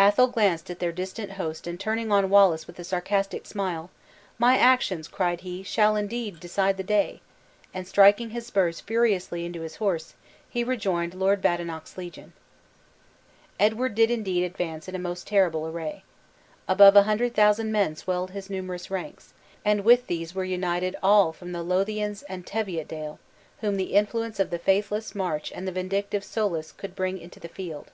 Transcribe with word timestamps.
Athol 0.00 0.28
glanced 0.28 0.70
at 0.70 0.78
their 0.78 0.90
distant 0.90 1.32
host 1.32 1.66
and 1.66 1.78
turning 1.78 2.10
on 2.10 2.30
Wallace 2.30 2.66
with 2.66 2.78
a 2.78 2.82
sarcastic 2.84 3.44
smile, 3.44 3.90
"My 4.38 4.56
actions," 4.56 5.06
cried 5.06 5.42
he, 5.42 5.62
"shall 5.62 5.96
indeed 5.96 6.40
decide 6.40 6.78
the 6.78 6.82
day!" 6.82 7.20
and 7.74 7.86
striking 7.86 8.30
his 8.30 8.46
spurs 8.46 8.80
furiously 8.80 9.44
into 9.44 9.60
his 9.60 9.76
horse, 9.76 10.14
he 10.48 10.64
rejoined 10.64 11.12
Lord 11.12 11.42
Badenoch's 11.42 11.98
legion. 11.98 12.32
Edward 13.60 13.94
did 13.94 14.10
indeed 14.10 14.44
advance 14.44 14.88
in 14.88 14.94
a 14.94 14.98
most 14.98 15.26
terrible 15.26 15.66
array. 15.66 16.04
Above 16.66 16.96
a 16.96 17.02
hundred 17.02 17.34
thousand 17.34 17.70
men 17.70 17.96
swelled 17.96 18.30
his 18.30 18.48
numerous 18.48 18.90
ranks; 18.90 19.34
and 19.62 19.84
with 19.84 20.06
these 20.06 20.34
were 20.34 20.42
united 20.44 20.96
all 21.02 21.34
from 21.34 21.52
the 21.52 21.62
Lothians 21.62 22.22
and 22.30 22.46
Teviotdale, 22.46 23.18
whom 23.60 23.76
the 23.76 23.92
influence 23.92 24.40
of 24.40 24.48
the 24.48 24.58
faithless 24.58 25.14
March 25.14 25.52
and 25.54 25.68
the 25.68 25.72
vindictive 25.72 26.24
Soulis 26.24 26.72
could 26.74 26.96
bring 26.96 27.18
into 27.18 27.38
the 27.38 27.46
field. 27.50 27.90